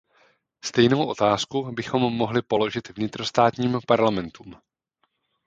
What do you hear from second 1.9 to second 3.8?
mohli položit vnitrostátním